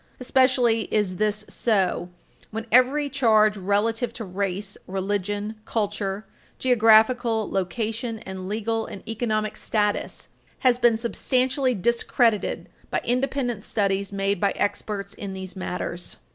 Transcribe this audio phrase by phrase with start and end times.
[0.19, 2.09] Especially is this so
[2.49, 6.25] when every charge relative to race, religion, culture,
[6.57, 10.27] geographical location, and legal and economic status
[10.61, 16.15] has been substantially discredited by independent studies made by experts in these matters.